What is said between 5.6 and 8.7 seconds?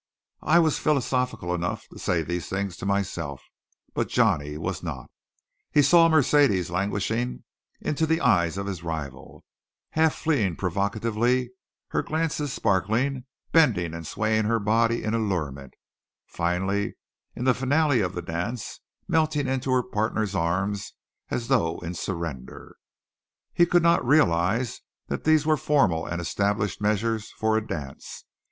He saw Mercedes languishing into the eyes of